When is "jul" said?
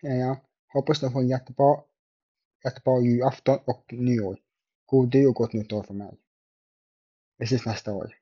5.14-5.28